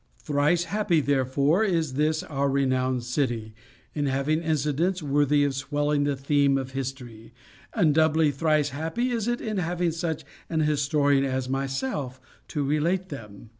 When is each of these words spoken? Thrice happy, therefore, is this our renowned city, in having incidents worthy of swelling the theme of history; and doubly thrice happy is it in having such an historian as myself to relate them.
Thrice 0.17 0.63
happy, 0.63 0.99
therefore, 0.99 1.63
is 1.63 1.93
this 1.93 2.23
our 2.23 2.49
renowned 2.49 3.03
city, 3.03 3.53
in 3.93 4.07
having 4.07 4.41
incidents 4.41 5.03
worthy 5.03 5.43
of 5.43 5.53
swelling 5.53 6.05
the 6.05 6.15
theme 6.15 6.57
of 6.57 6.71
history; 6.71 7.35
and 7.75 7.93
doubly 7.93 8.31
thrice 8.31 8.69
happy 8.69 9.11
is 9.11 9.27
it 9.27 9.41
in 9.41 9.57
having 9.57 9.91
such 9.91 10.25
an 10.49 10.61
historian 10.61 11.23
as 11.23 11.47
myself 11.49 12.19
to 12.47 12.63
relate 12.63 13.09
them. 13.09 13.49